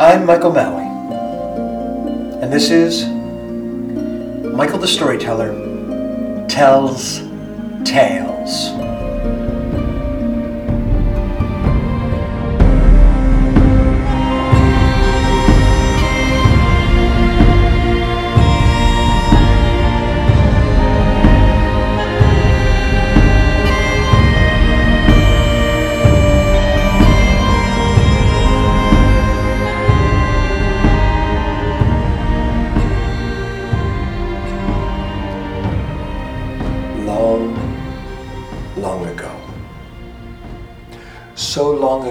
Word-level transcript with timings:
I'm 0.00 0.24
Michael 0.24 0.50
Maui, 0.50 0.82
and 2.42 2.50
this 2.50 2.70
is 2.70 3.04
Michael 4.54 4.78
the 4.78 4.88
Storyteller 4.88 6.46
Tells 6.48 7.18
Tales. 7.84 8.70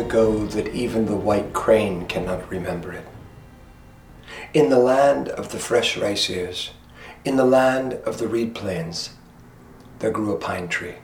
Ago 0.09 0.47
that 0.47 0.73
even 0.73 1.05
the 1.05 1.15
white 1.15 1.53
crane 1.53 2.07
cannot 2.07 2.49
remember 2.49 2.91
it. 2.91 3.05
In 4.55 4.71
the 4.71 4.79
land 4.79 5.27
of 5.29 5.51
the 5.51 5.59
fresh 5.59 5.95
rice 5.97 6.31
ears, 6.31 6.71
in 7.23 7.35
the 7.35 7.45
land 7.45 7.93
of 7.93 8.17
the 8.17 8.27
reed 8.27 8.55
plains, 8.55 9.11
there 9.99 10.09
grew 10.09 10.33
a 10.33 10.39
pine 10.39 10.67
tree. 10.67 10.95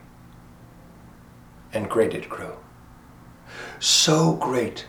And 1.72 1.88
great 1.88 2.16
it 2.16 2.28
grew. 2.28 2.54
So 3.80 4.34
great 4.34 4.88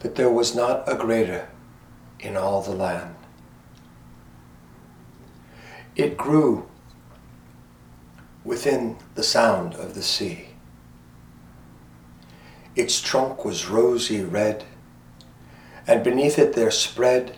that 0.00 0.16
there 0.16 0.32
was 0.32 0.56
not 0.56 0.82
a 0.92 0.96
greater 0.96 1.48
in 2.18 2.36
all 2.36 2.62
the 2.62 2.74
land. 2.74 3.14
It 5.94 6.16
grew 6.16 6.68
within 8.42 8.96
the 9.14 9.22
sound 9.22 9.74
of 9.76 9.94
the 9.94 10.02
sea. 10.02 10.47
Its 12.76 13.00
trunk 13.00 13.44
was 13.44 13.68
rosy 13.68 14.22
red, 14.22 14.64
and 15.86 16.04
beneath 16.04 16.38
it 16.38 16.52
there 16.54 16.70
spread 16.70 17.36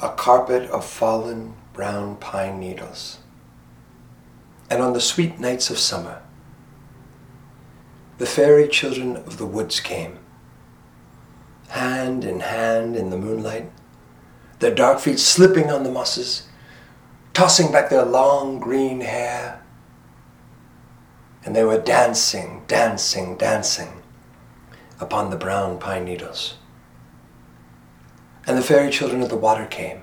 a 0.00 0.08
carpet 0.10 0.70
of 0.70 0.84
fallen 0.84 1.54
brown 1.72 2.16
pine 2.16 2.58
needles. 2.60 3.18
And 4.70 4.82
on 4.82 4.92
the 4.92 5.00
sweet 5.00 5.38
nights 5.38 5.70
of 5.70 5.78
summer, 5.78 6.22
the 8.18 8.26
fairy 8.26 8.68
children 8.68 9.16
of 9.16 9.38
the 9.38 9.46
woods 9.46 9.80
came, 9.80 10.18
hand 11.68 12.24
in 12.24 12.40
hand 12.40 12.96
in 12.96 13.10
the 13.10 13.18
moonlight, 13.18 13.70
their 14.60 14.74
dark 14.74 15.00
feet 15.00 15.18
slipping 15.18 15.70
on 15.70 15.82
the 15.82 15.90
mosses, 15.90 16.48
tossing 17.32 17.72
back 17.72 17.90
their 17.90 18.04
long 18.04 18.58
green 18.60 19.00
hair 19.00 19.64
and 21.44 21.54
they 21.54 21.64
were 21.64 21.80
dancing, 21.80 22.62
dancing, 22.66 23.36
dancing 23.36 24.03
upon 25.00 25.30
the 25.30 25.36
brown 25.36 25.78
pine 25.78 26.04
needles. 26.04 26.54
And 28.46 28.58
the 28.58 28.62
fairy 28.62 28.90
children 28.90 29.22
of 29.22 29.28
the 29.28 29.36
water 29.36 29.66
came, 29.66 30.02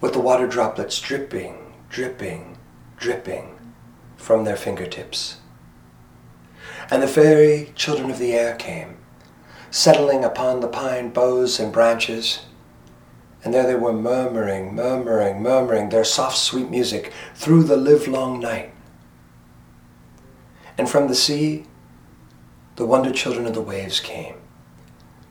with 0.00 0.12
the 0.12 0.20
water 0.20 0.46
droplets 0.46 1.00
dripping, 1.00 1.74
dripping, 1.88 2.58
dripping 2.96 3.58
from 4.16 4.44
their 4.44 4.56
fingertips. 4.56 5.36
And 6.90 7.02
the 7.02 7.08
fairy 7.08 7.72
children 7.74 8.10
of 8.10 8.18
the 8.18 8.32
air 8.32 8.56
came, 8.56 8.96
settling 9.70 10.24
upon 10.24 10.60
the 10.60 10.68
pine 10.68 11.10
boughs 11.10 11.60
and 11.60 11.72
branches, 11.72 12.40
and 13.44 13.54
there 13.54 13.66
they 13.66 13.76
were 13.76 13.92
murmuring, 13.92 14.74
murmuring, 14.74 15.40
murmuring 15.40 15.88
their 15.88 16.04
soft, 16.04 16.38
sweet 16.38 16.68
music 16.68 17.12
through 17.34 17.64
the 17.64 17.76
livelong 17.76 18.40
night. 18.40 18.72
And 20.76 20.88
from 20.88 21.08
the 21.08 21.14
sea, 21.14 21.64
the 22.78 22.86
wonder 22.86 23.10
children 23.10 23.44
of 23.44 23.54
the 23.54 23.60
waves 23.60 23.98
came, 23.98 24.36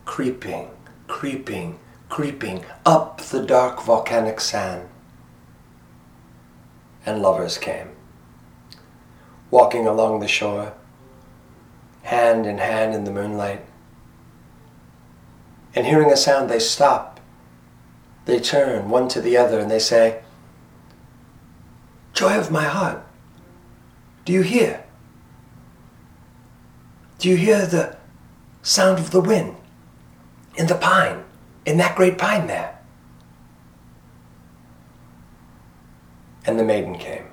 creeping, 0.04 0.68
creeping, 1.06 1.78
creeping 2.10 2.62
up 2.84 3.22
the 3.22 3.42
dark 3.42 3.82
volcanic 3.82 4.38
sand. 4.38 4.86
And 7.06 7.22
lovers 7.22 7.56
came, 7.56 7.88
walking 9.50 9.86
along 9.86 10.20
the 10.20 10.28
shore, 10.28 10.74
hand 12.02 12.44
in 12.44 12.58
hand 12.58 12.94
in 12.94 13.04
the 13.04 13.10
moonlight. 13.10 13.64
And 15.74 15.86
hearing 15.86 16.12
a 16.12 16.18
sound, 16.18 16.50
they 16.50 16.58
stop. 16.58 17.18
They 18.26 18.40
turn 18.40 18.90
one 18.90 19.08
to 19.08 19.22
the 19.22 19.38
other 19.38 19.58
and 19.58 19.70
they 19.70 19.78
say, 19.78 20.20
Joy 22.12 22.38
of 22.38 22.50
my 22.50 22.64
heart, 22.64 23.02
do 24.26 24.34
you 24.34 24.42
hear? 24.42 24.84
Do 27.18 27.28
you 27.28 27.36
hear 27.36 27.66
the 27.66 27.96
sound 28.62 29.00
of 29.00 29.10
the 29.10 29.20
wind 29.20 29.56
in 30.54 30.68
the 30.68 30.76
pine, 30.76 31.24
in 31.66 31.76
that 31.78 31.96
great 31.96 32.16
pine 32.16 32.46
there? 32.46 32.78
And 36.46 36.56
the 36.58 36.64
maiden 36.64 36.96
came. 36.96 37.24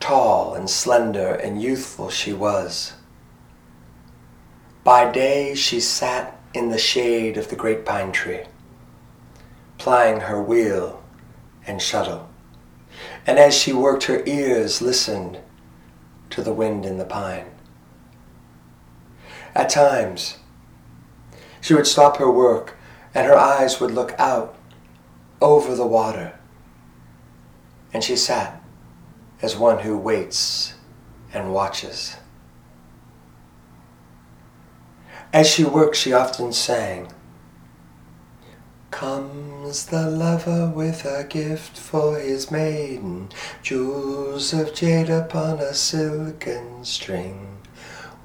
Tall 0.00 0.54
and 0.54 0.68
slender 0.68 1.32
and 1.32 1.62
youthful 1.62 2.10
she 2.10 2.32
was. 2.32 2.94
By 4.82 5.12
day 5.12 5.54
she 5.54 5.78
sat 5.78 6.40
in 6.52 6.70
the 6.70 6.78
shade 6.78 7.36
of 7.36 7.50
the 7.50 7.56
great 7.56 7.86
pine 7.86 8.10
tree, 8.10 8.44
plying 9.76 10.20
her 10.22 10.42
wheel 10.42 11.04
and 11.68 11.80
shuttle. 11.80 12.28
And 13.28 13.38
as 13.38 13.56
she 13.56 13.72
worked, 13.72 14.04
her 14.04 14.24
ears 14.26 14.82
listened 14.82 15.38
to 16.30 16.42
the 16.42 16.52
wind 16.52 16.84
in 16.84 16.98
the 16.98 17.04
pine. 17.04 17.46
At 19.58 19.70
times, 19.70 20.38
she 21.60 21.74
would 21.74 21.88
stop 21.88 22.18
her 22.18 22.30
work 22.30 22.76
and 23.12 23.26
her 23.26 23.36
eyes 23.36 23.80
would 23.80 23.90
look 23.90 24.14
out 24.16 24.54
over 25.40 25.74
the 25.74 25.84
water. 25.86 26.38
And 27.92 28.04
she 28.04 28.14
sat 28.14 28.62
as 29.42 29.56
one 29.56 29.80
who 29.80 29.98
waits 29.98 30.74
and 31.34 31.52
watches. 31.52 32.18
As 35.32 35.50
she 35.50 35.64
worked, 35.64 35.96
she 35.96 36.12
often 36.12 36.52
sang, 36.52 37.10
Comes 38.92 39.86
the 39.86 40.08
lover 40.08 40.68
with 40.68 41.04
a 41.04 41.24
gift 41.24 41.76
for 41.76 42.20
his 42.20 42.52
maiden, 42.52 43.30
jewels 43.62 44.52
of 44.52 44.72
jade 44.72 45.10
upon 45.10 45.58
a 45.58 45.74
silken 45.74 46.84
string. 46.84 47.57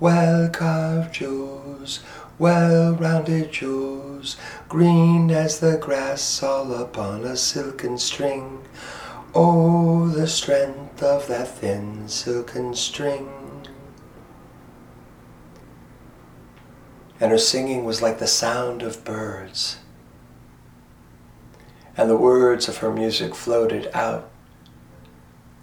Well 0.03 0.49
carved 0.49 1.13
jewels, 1.13 2.01
well 2.37 2.93
rounded 2.93 3.53
jewels, 3.53 4.35
green 4.67 5.31
as 5.31 5.61
the 5.61 5.77
grass 5.77 6.43
all 6.43 6.73
upon 6.73 7.23
a 7.23 7.37
silken 7.37 7.97
string. 7.97 8.65
Oh, 9.33 10.09
the 10.09 10.27
strength 10.27 11.01
of 11.01 11.29
that 11.29 11.47
thin 11.47 12.09
silken 12.09 12.73
string. 12.73 13.29
And 17.21 17.31
her 17.31 17.37
singing 17.37 17.85
was 17.85 18.01
like 18.01 18.19
the 18.19 18.27
sound 18.27 18.81
of 18.81 19.05
birds. 19.05 19.77
And 21.95 22.09
the 22.09 22.17
words 22.17 22.67
of 22.67 22.79
her 22.79 22.91
music 22.91 23.33
floated 23.33 23.89
out 23.93 24.29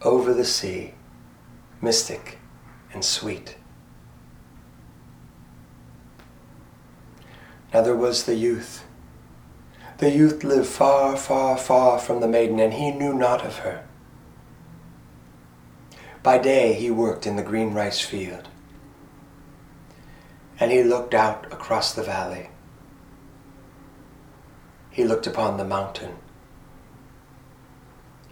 over 0.01 0.33
the 0.33 0.47
sea, 0.47 0.95
mystic 1.83 2.39
and 2.95 3.05
sweet. 3.05 3.57
Now 7.72 7.83
there 7.83 7.97
was 7.97 8.25
the 8.25 8.34
youth. 8.34 8.84
The 9.99 10.11
youth 10.11 10.43
lived 10.43 10.67
far, 10.67 11.17
far, 11.17 11.57
far 11.57 11.99
from 11.99 12.21
the 12.21 12.28
maiden, 12.28 12.59
and 12.59 12.72
he 12.72 12.91
knew 12.91 13.13
not 13.13 13.45
of 13.45 13.59
her. 13.59 13.84
By 16.22 16.39
day 16.39 16.72
he 16.72 16.91
worked 16.91 17.27
in 17.27 17.37
the 17.37 17.43
green 17.43 17.72
rice 17.72 18.01
field, 18.01 18.49
and 20.59 20.71
he 20.71 20.83
looked 20.83 21.15
out 21.15 21.47
across 21.53 21.95
the 21.95 22.03
valley. 22.03 22.51
He 24.91 25.05
looked 25.05 25.27
upon 25.27 25.57
the 25.57 25.65
mountain. 25.65 26.17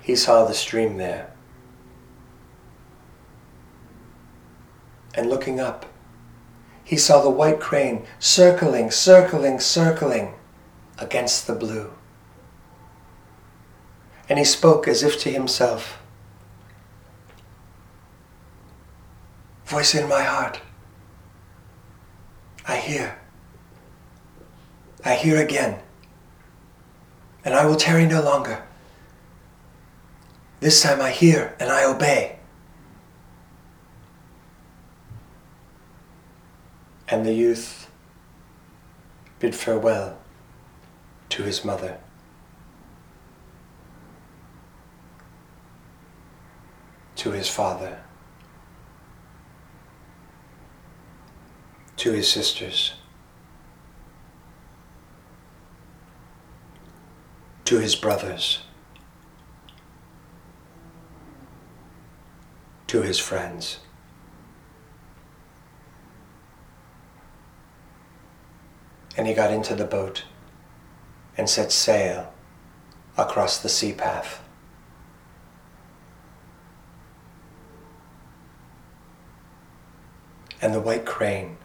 He 0.03 0.17
saw 0.17 0.45
the 0.45 0.55
stream 0.55 0.97
there. 0.97 1.31
And 5.15 5.31
looking 5.31 5.61
up, 5.61 5.87
he 6.89 6.97
saw 6.97 7.21
the 7.21 7.29
white 7.29 7.61
crane 7.61 8.07
circling, 8.19 8.91
circling, 8.91 9.61
circling 9.61 10.33
against 10.97 11.47
the 11.47 11.55
blue. 11.55 11.93
And 14.27 14.39
he 14.39 14.45
spoke 14.47 14.89
as 14.89 15.03
if 15.03 15.21
to 15.21 15.31
himself 15.31 15.99
Voice 19.67 19.95
in 19.95 20.09
my 20.09 20.23
heart, 20.23 20.63
I 22.67 22.79
hear. 22.79 23.19
I 25.05 25.15
hear 25.15 25.37
again, 25.37 25.81
and 27.45 27.53
I 27.53 27.67
will 27.67 27.77
tarry 27.77 28.07
no 28.07 28.23
longer. 28.23 28.63
This 30.61 30.83
time 30.83 31.03
I 31.03 31.11
hear 31.11 31.55
and 31.61 31.71
I 31.71 31.85
obey. 31.85 32.38
And 37.11 37.25
the 37.25 37.33
youth 37.33 37.91
bid 39.39 39.55
farewell 39.55 40.19
to 41.31 41.43
his 41.43 41.65
mother. 41.65 41.99
To 47.17 47.31
his 47.31 47.49
father. 47.49 48.01
To 51.97 52.13
his 52.13 52.31
sisters. 52.31 52.95
To 57.65 57.79
his 57.79 57.97
brothers. 57.97 58.63
To 62.89 63.03
his 63.03 63.19
friends. 63.19 63.79
And 69.19 69.27
he 69.27 69.35
got 69.35 69.53
into 69.53 69.75
the 69.75 69.85
boat 69.85 70.23
and 71.37 71.51
set 71.51 71.73
sail 71.73 72.33
across 73.17 73.59
the 73.59 73.69
sea 73.69 73.93
path. 73.93 74.41
And 80.63 80.73
the 80.73 80.81
white 80.81 81.05
crane, 81.05 81.57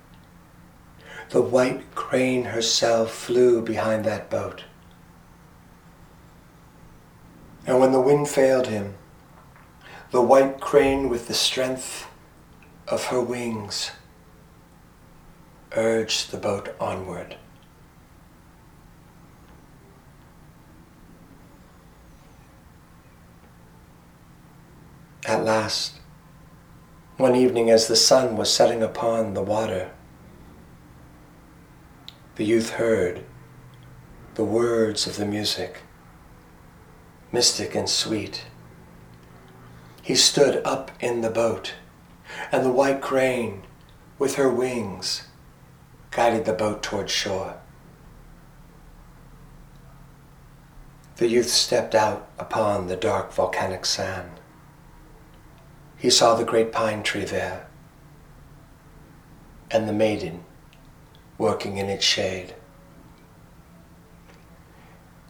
the 1.30 1.44
white 1.44 1.94
crane 1.94 2.46
herself 2.46 3.12
flew 3.12 3.62
behind 3.62 4.04
that 4.06 4.32
boat. 4.32 4.64
And 7.68 7.80
when 7.80 7.92
the 7.92 8.02
wind 8.02 8.30
failed 8.30 8.68
him, 8.68 8.96
the 10.10 10.22
white 10.22 10.60
crane 10.60 11.08
with 11.08 11.28
the 11.28 11.34
strength 11.36 12.08
of 12.88 13.06
her 13.06 13.22
wings 13.22 13.92
urged 15.76 16.32
the 16.32 16.38
boat 16.38 16.76
onward. 16.80 17.38
At 25.26 25.46
last, 25.46 26.02
one 27.16 27.34
evening 27.34 27.70
as 27.70 27.88
the 27.88 27.96
sun 27.96 28.36
was 28.36 28.54
setting 28.54 28.84
upon 28.84 29.34
the 29.34 29.42
water, 29.42 29.92
the 32.36 32.44
youth 32.44 32.72
heard 32.72 33.24
the 34.36 34.44
words 34.44 35.08
of 35.08 35.16
the 35.16 35.26
music, 35.26 35.84
mystic 37.32 37.74
and 37.74 37.88
sweet. 37.88 38.48
He 40.02 40.16
stood 40.16 40.62
up 40.66 40.92
in 41.00 41.22
the 41.22 41.30
boat, 41.30 41.76
and 42.52 42.66
the 42.66 42.72
white 42.72 43.00
crane, 43.00 43.64
with 44.20 44.36
her 44.36 44.50
wings, 44.50 45.28
guided 46.12 46.44
the 46.44 46.52
boat 46.52 46.84
toward 46.84 47.10
shore. 47.10 47.62
The 51.16 51.30
youth 51.30 51.50
stepped 51.50 51.96
out 51.96 52.28
upon 52.38 52.88
the 52.88 52.98
dark 52.98 53.32
volcanic 53.32 53.86
sand. 53.86 54.42
He 56.04 56.10
saw 56.10 56.36
the 56.36 56.44
great 56.44 56.74
pine 56.74 57.02
tree 57.02 57.24
there 57.24 57.66
and 59.72 59.88
the 59.88 59.94
maiden 59.94 60.44
working 61.38 61.78
in 61.78 61.88
its 61.88 62.04
shade. 62.04 62.56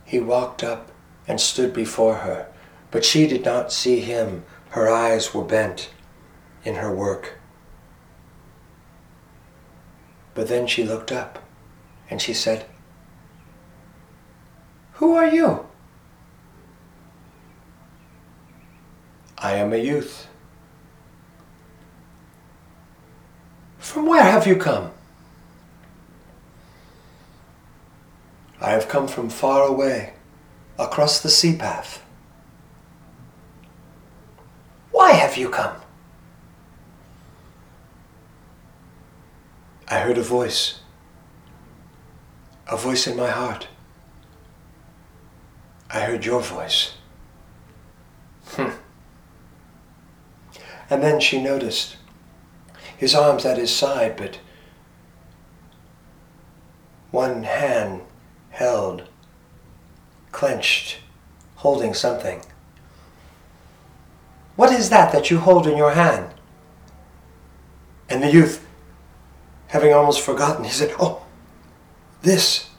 He 0.04 0.20
walked 0.20 0.64
up 0.64 0.92
and 1.28 1.40
stood 1.40 1.76
before 1.76 2.16
her, 2.16 2.48
but 2.90 3.06
she 3.06 3.28
did 3.28 3.46
not 3.46 3.72
see 3.72 4.00
him. 4.00 4.46
Her 4.70 4.90
eyes 4.90 5.32
were 5.32 5.44
bent 5.44 5.92
in 6.64 6.74
her 6.74 6.92
work. 6.92 7.38
But 10.34 10.48
then 10.48 10.66
she 10.66 10.84
looked 10.84 11.12
up 11.12 11.38
and 12.10 12.20
she 12.20 12.34
said, 12.34 12.66
Who 14.94 15.14
are 15.14 15.28
you? 15.28 15.68
I 19.38 19.54
am 19.54 19.72
a 19.72 19.78
youth. 19.78 20.30
From 23.84 24.06
where 24.06 24.24
have 24.24 24.48
you 24.48 24.56
come? 24.56 24.92
I 28.62 28.72
have 28.72 28.88
come 28.88 29.10
from 29.10 29.30
far 29.30 29.64
away, 29.64 30.14
across 30.80 31.20
the 31.20 31.30
sea 31.30 31.58
path. 31.58 32.02
Why 34.92 35.12
have 35.12 35.36
you 35.36 35.50
come? 35.50 35.76
I 39.90 40.00
heard 40.00 40.18
a 40.18 40.24
voice, 40.24 40.80
a 42.72 42.78
voice 42.78 43.06
in 43.06 43.18
my 43.18 43.30
heart. 43.30 43.68
I 45.90 46.00
heard 46.00 46.26
your 46.26 46.40
voice. 46.42 46.94
And 50.90 51.02
then 51.02 51.20
she 51.20 51.42
noticed 51.42 51.98
his 52.98 53.16
arms 53.16 53.46
at 53.46 53.58
his 53.58 53.76
side, 53.76 54.16
but 54.16 54.40
one 57.12 57.44
hand 57.44 58.02
held, 58.50 59.04
clenched, 60.32 60.98
holding 61.56 61.94
something. 61.94 62.42
What 64.56 64.72
is 64.72 64.90
that 64.90 65.12
that 65.12 65.30
you 65.30 65.40
hold 65.40 65.68
in 65.68 65.78
your 65.78 65.92
hand? 65.92 66.34
And 68.10 68.22
the 68.22 68.32
youth, 68.32 68.66
having 69.68 69.94
almost 69.94 70.22
forgotten, 70.22 70.64
he 70.64 70.72
said, 70.72 70.94
Oh, 71.00 71.24
this. 72.22 72.70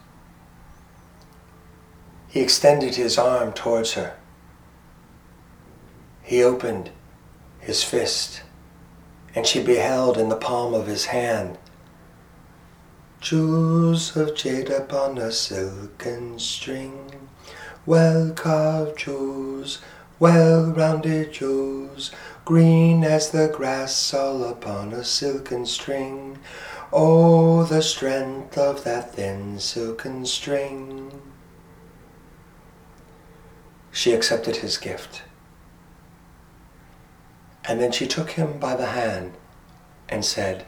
He 2.28 2.40
extended 2.40 2.96
his 2.96 3.16
arm 3.16 3.52
towards 3.52 3.92
her. 3.92 4.16
He 6.22 6.42
opened 6.42 6.90
his 7.60 7.84
fist 7.84 8.42
and 9.34 9.46
she 9.46 9.62
beheld 9.62 10.16
in 10.16 10.28
the 10.28 10.36
palm 10.36 10.74
of 10.74 10.86
his 10.86 11.06
hand 11.06 11.58
jewels 13.24 14.14
of 14.18 14.36
jade 14.36 14.68
upon 14.68 15.16
a 15.16 15.32
silken 15.32 16.38
string, 16.38 17.26
well 17.86 18.30
carved 18.32 18.98
jewels, 18.98 19.80
well 20.18 20.66
rounded 20.72 21.32
jewels, 21.32 22.10
green 22.44 23.02
as 23.02 23.30
the 23.30 23.48
grass 23.48 24.12
all 24.12 24.44
upon 24.44 24.92
a 24.92 25.02
silken 25.02 25.64
string. 25.64 26.38
Oh, 26.92 27.64
the 27.64 27.80
strength 27.80 28.58
of 28.58 28.84
that 28.84 29.14
thin 29.14 29.58
silken 29.58 30.26
string. 30.26 31.22
She 33.90 34.12
accepted 34.12 34.56
his 34.56 34.76
gift. 34.76 35.22
And 37.66 37.80
then 37.80 37.92
she 37.92 38.06
took 38.06 38.30
him 38.30 38.58
by 38.58 38.76
the 38.76 38.86
hand 38.86 39.34
and 40.08 40.24
said, 40.24 40.66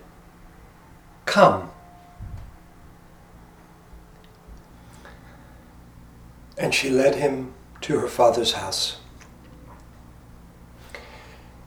Come. 1.27 1.71
And 6.57 6.75
she 6.75 6.89
led 6.89 7.17
him 7.17 7.53
to 7.83 7.99
her 7.99 8.09
father's 8.09 8.53
house. 8.53 8.99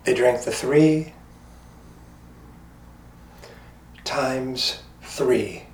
They 0.03 0.15
drank 0.15 0.41
the 0.41 0.51
three 0.51 1.13
times 4.03 4.81
three, 5.03 5.65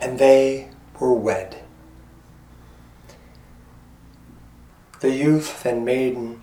and 0.00 0.18
they 0.18 0.70
were 0.98 1.12
wed. 1.12 1.62
The 5.00 5.10
youth 5.10 5.66
and 5.66 5.84
maiden 5.84 6.40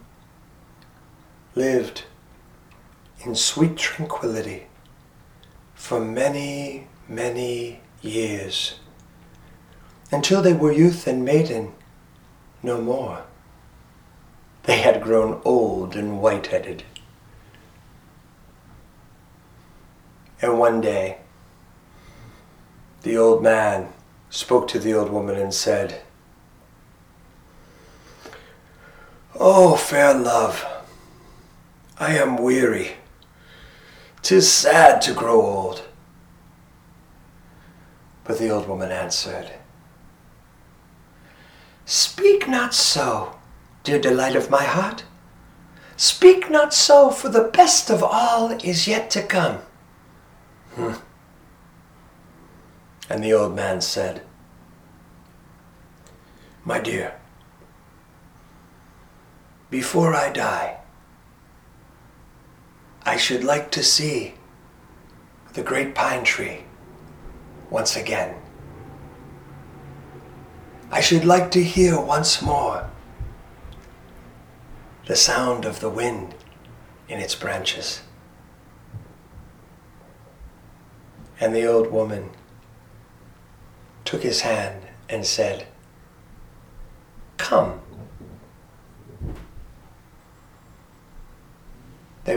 lived 1.59 2.03
in 3.25 3.35
sweet 3.35 3.75
tranquility 3.75 4.63
for 5.75 5.99
many, 5.99 6.87
many 7.07 7.81
years 8.01 8.79
until 10.09 10.41
they 10.41 10.53
were 10.53 10.71
youth 10.71 11.05
and 11.05 11.25
maiden 11.25 11.73
no 12.63 12.81
more. 12.81 13.23
They 14.63 14.77
had 14.77 15.01
grown 15.03 15.41
old 15.43 15.97
and 15.97 16.21
white 16.21 16.47
headed. 16.47 16.83
And 20.41 20.57
one 20.57 20.79
day, 20.79 21.17
the 23.01 23.17
old 23.17 23.43
man 23.43 23.91
spoke 24.29 24.69
to 24.69 24.79
the 24.79 24.93
old 24.93 25.09
woman 25.09 25.35
and 25.35 25.53
said, 25.53 26.01
Oh, 29.37 29.75
fair 29.75 30.13
love, 30.13 30.65
I 31.99 32.13
am 32.13 32.37
weary. 32.37 32.91
Tis 34.21 34.49
sad 34.51 35.01
to 35.01 35.13
grow 35.13 35.41
old. 35.41 35.83
But 38.23 38.39
the 38.39 38.49
old 38.49 38.69
woman 38.69 38.91
answered, 38.91 39.51
Speak 41.85 42.47
not 42.47 42.73
so, 42.73 43.35
dear 43.83 43.99
delight 43.99 44.35
of 44.35 44.49
my 44.49 44.63
heart. 44.63 45.03
Speak 45.97 46.49
not 46.49 46.73
so, 46.73 47.09
for 47.09 47.27
the 47.27 47.49
best 47.51 47.89
of 47.89 48.01
all 48.01 48.51
is 48.63 48.87
yet 48.87 49.09
to 49.11 49.21
come. 49.21 49.57
Hmm. 50.75 50.93
And 53.09 53.23
the 53.23 53.33
old 53.33 53.55
man 53.55 53.81
said, 53.81 54.21
My 56.63 56.79
dear, 56.79 57.19
before 59.69 60.13
I 60.13 60.31
die, 60.31 60.78
I 63.09 63.17
should 63.17 63.43
like 63.43 63.71
to 63.71 63.81
see 63.81 64.35
the 65.53 65.63
great 65.63 65.95
pine 65.95 66.23
tree 66.23 66.65
once 67.71 67.95
again. 67.95 68.35
I 70.91 71.01
should 71.01 71.25
like 71.25 71.49
to 71.53 71.63
hear 71.63 71.99
once 71.99 72.39
more 72.39 72.87
the 75.07 75.15
sound 75.15 75.65
of 75.65 75.79
the 75.79 75.89
wind 75.89 76.35
in 77.07 77.19
its 77.19 77.33
branches. 77.33 78.03
And 81.39 81.55
the 81.55 81.65
old 81.65 81.91
woman 81.91 82.29
took 84.05 84.21
his 84.21 84.41
hand 84.41 84.83
and 85.09 85.25
said, 85.25 85.65
Come. 87.37 87.81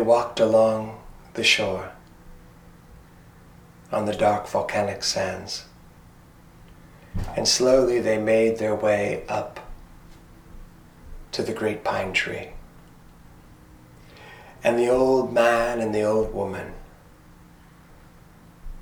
Walked 0.03 0.41
along 0.41 1.01
the 1.35 1.45
shore 1.45 1.93
on 3.91 4.07
the 4.07 4.15
dark 4.15 4.47
volcanic 4.47 5.03
sands. 5.05 5.65
And 7.37 7.47
slowly 7.47 8.01
they 8.01 8.19
made 8.19 8.59
their 8.59 8.75
way 8.75 9.25
up 9.29 9.61
to 11.33 11.43
the 11.43 11.53
great 11.53 11.85
pine 11.85 12.13
tree. 12.13 12.51
And 14.65 14.79
the 14.79 14.89
old 14.89 15.33
man 15.33 15.81
and 15.81 15.95
the 15.95 16.03
old 16.03 16.33
woman 16.33 16.75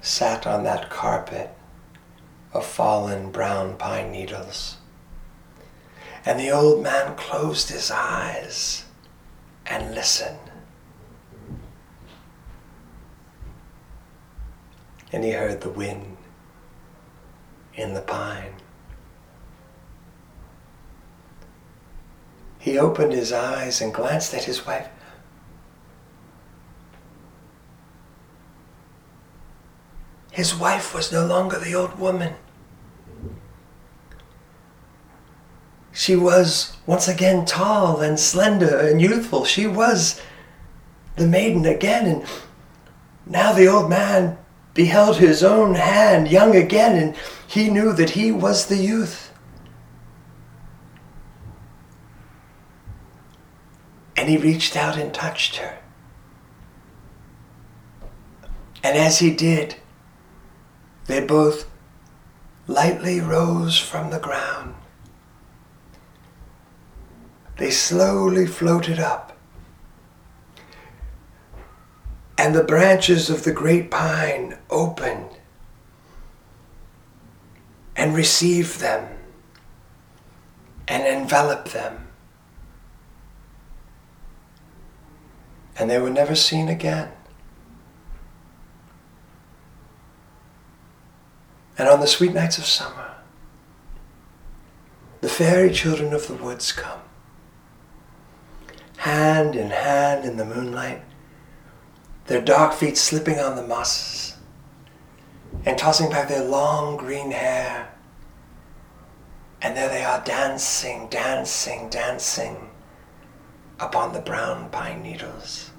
sat 0.00 0.46
on 0.46 0.64
that 0.64 0.90
carpet 0.90 1.50
of 2.52 2.66
fallen 2.66 3.30
brown 3.30 3.76
pine 3.76 4.12
needles. 4.12 4.76
And 6.24 6.38
the 6.38 6.50
old 6.50 6.82
man 6.82 7.16
closed 7.16 7.70
his 7.70 7.90
eyes 7.90 8.84
and 9.66 9.94
listened. 9.94 10.49
And 15.12 15.24
he 15.24 15.30
heard 15.30 15.60
the 15.60 15.70
wind 15.70 16.16
in 17.74 17.94
the 17.94 18.02
pine. 18.02 18.54
He 22.58 22.78
opened 22.78 23.12
his 23.12 23.32
eyes 23.32 23.80
and 23.80 23.92
glanced 23.92 24.34
at 24.34 24.44
his 24.44 24.66
wife. 24.66 24.88
His 30.30 30.54
wife 30.54 30.94
was 30.94 31.10
no 31.10 31.26
longer 31.26 31.58
the 31.58 31.74
old 31.74 31.98
woman. 31.98 32.34
She 35.92 36.14
was 36.16 36.76
once 36.86 37.08
again 37.08 37.44
tall 37.44 38.00
and 38.00 38.18
slender 38.18 38.78
and 38.78 39.02
youthful. 39.02 39.44
She 39.44 39.66
was 39.66 40.20
the 41.16 41.26
maiden 41.26 41.66
again, 41.66 42.06
and 42.06 42.24
now 43.26 43.52
the 43.52 43.66
old 43.66 43.90
man 43.90 44.38
beheld 44.74 45.16
his 45.16 45.42
own 45.42 45.74
hand 45.74 46.28
young 46.28 46.54
again, 46.54 46.96
and 46.96 47.16
he 47.46 47.70
knew 47.70 47.92
that 47.92 48.10
he 48.10 48.30
was 48.30 48.66
the 48.66 48.76
youth. 48.76 49.32
And 54.16 54.28
he 54.28 54.36
reached 54.36 54.76
out 54.76 54.96
and 54.96 55.12
touched 55.12 55.56
her. 55.56 55.78
And 58.82 58.96
as 58.96 59.18
he 59.18 59.34
did, 59.34 59.76
they 61.06 61.20
both 61.20 61.68
lightly 62.66 63.20
rose 63.20 63.78
from 63.78 64.10
the 64.10 64.18
ground. 64.18 64.74
They 67.56 67.70
slowly 67.70 68.46
floated 68.46 68.98
up 68.98 69.36
and 72.40 72.54
the 72.54 72.64
branches 72.64 73.28
of 73.28 73.44
the 73.44 73.52
great 73.52 73.90
pine 73.90 74.56
opened 74.70 75.28
and 77.94 78.14
received 78.14 78.80
them 78.80 79.14
and 80.88 81.02
enveloped 81.02 81.74
them. 81.74 82.08
And 85.78 85.90
they 85.90 85.98
were 85.98 86.08
never 86.08 86.34
seen 86.34 86.68
again. 86.68 87.12
And 91.76 91.88
on 91.88 92.00
the 92.00 92.06
sweet 92.06 92.32
nights 92.32 92.56
of 92.56 92.64
summer, 92.64 93.16
the 95.20 95.28
fairy 95.28 95.70
children 95.70 96.14
of 96.14 96.26
the 96.26 96.36
woods 96.36 96.72
come, 96.72 97.02
hand 98.96 99.54
in 99.54 99.68
hand 99.68 100.24
in 100.24 100.38
the 100.38 100.46
moonlight, 100.46 101.02
their 102.30 102.40
dark 102.40 102.72
feet 102.72 102.96
slipping 102.96 103.40
on 103.40 103.56
the 103.56 103.66
mosses 103.66 104.36
and 105.66 105.76
tossing 105.76 106.08
back 106.08 106.28
their 106.28 106.44
long 106.44 106.96
green 106.96 107.32
hair. 107.32 107.92
And 109.60 109.76
there 109.76 109.88
they 109.88 110.04
are 110.04 110.22
dancing, 110.24 111.08
dancing, 111.08 111.88
dancing 111.90 112.70
upon 113.80 114.12
the 114.12 114.20
brown 114.20 114.70
pine 114.70 115.02
needles. 115.02 115.72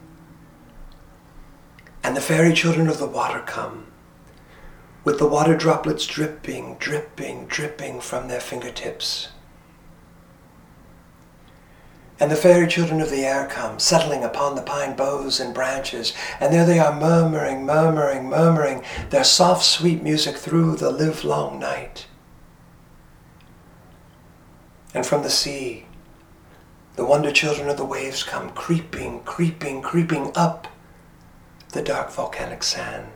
And 2.04 2.18
the 2.18 2.22
fairy 2.22 2.52
children 2.54 2.90
of 2.90 3.00
the 3.00 3.08
water 3.08 3.40
come, 3.40 3.90
with 5.06 5.20
the 5.20 5.28
water 5.28 5.56
droplets 5.56 6.06
dripping, 6.06 6.76
dripping, 6.80 7.46
dripping 7.46 8.02
from 8.02 8.28
their 8.28 8.42
fingertips. 8.42 9.30
And 12.22 12.30
the 12.30 12.36
fairy 12.36 12.68
children 12.68 13.02
of 13.02 13.10
the 13.10 13.26
air 13.26 13.48
come, 13.48 13.80
settling 13.80 14.24
upon 14.24 14.54
the 14.54 14.62
pine 14.62 14.96
boughs 14.96 15.40
and 15.40 15.56
branches, 15.56 16.14
and 16.40 16.54
there 16.54 16.68
they 16.68 16.78
are 16.78 16.94
murmuring, 16.94 17.66
murmuring, 17.66 18.30
murmuring 18.30 18.84
their 19.10 19.24
soft, 19.24 19.66
sweet 19.66 20.04
music 20.04 20.38
through 20.38 20.76
the 20.76 20.92
livelong 20.92 21.58
night. 21.58 22.06
And 24.94 25.04
from 25.04 25.24
the 25.24 25.32
sea, 25.32 25.86
the 26.96 27.06
wonder 27.06 27.32
children 27.32 27.68
of 27.70 27.78
the 27.78 27.86
waves 27.86 28.22
come 28.22 28.52
creeping, 28.52 29.22
creeping, 29.24 29.82
creeping 29.82 30.32
up 30.36 30.68
the 31.70 31.82
dark 31.82 32.12
volcanic 32.12 32.62
sand. 32.62 33.08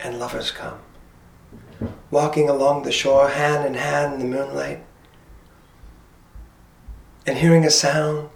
And 0.00 0.18
lovers 0.18 0.50
come 0.50 0.78
walking 2.10 2.48
along 2.48 2.82
the 2.82 2.92
shore 2.92 3.28
hand 3.28 3.66
in 3.66 3.74
hand 3.74 4.14
in 4.14 4.18
the 4.20 4.36
moonlight. 4.36 4.84
And 7.26 7.38
hearing 7.38 7.64
a 7.64 7.70
sound, 7.70 8.30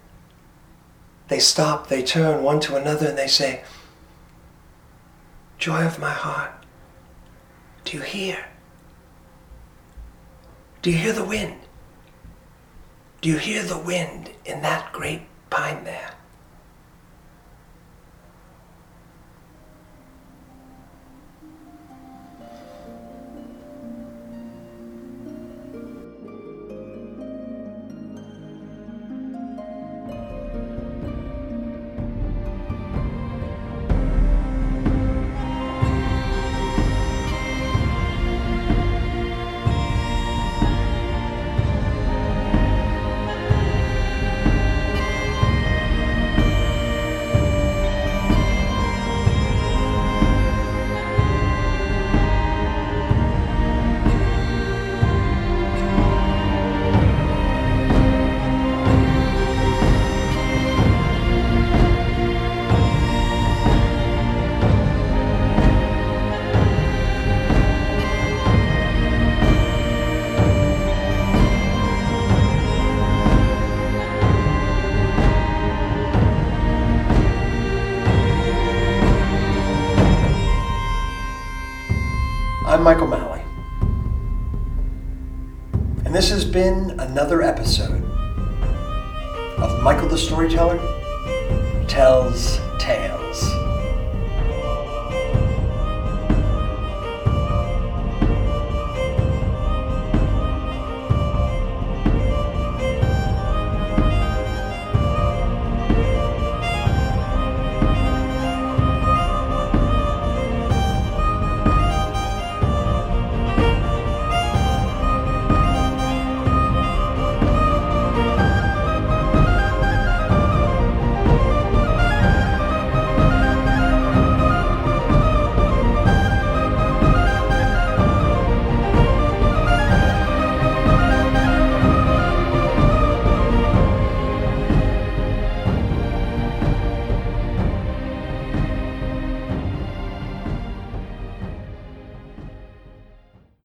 they 1.29 1.39
stop, 1.39 1.87
they 1.87 2.03
turn 2.03 2.43
one 2.43 2.59
to 2.61 2.75
another, 2.75 3.07
and 3.07 3.17
they 3.17 3.27
say, 3.27 3.63
Joy 5.57 5.85
of 5.85 5.99
my 5.99 6.11
heart, 6.11 6.51
do 7.85 7.97
you 7.97 8.03
hear? 8.03 8.45
Do 10.81 10.91
you 10.91 10.97
hear 10.97 11.13
the 11.13 11.23
wind? 11.23 11.61
Do 13.21 13.29
you 13.29 13.37
hear 13.37 13.63
the 13.63 13.77
wind 13.77 14.31
in 14.45 14.61
that 14.63 14.91
great 14.91 15.21
pine 15.49 15.83
there? 15.83 16.15
I'm 82.71 82.83
Michael 82.83 83.07
Malley. 83.07 83.41
And 86.05 86.15
this 86.15 86.29
has 86.29 86.45
been 86.45 86.97
another 87.01 87.41
episode 87.41 88.01
of 89.57 89.83
Michael 89.83 90.07
the 90.07 90.17
Storyteller 90.17 90.79
Tells 91.89 92.61
Tales. 92.79 93.60